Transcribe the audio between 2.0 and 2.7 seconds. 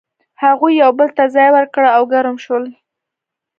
ګرم شول.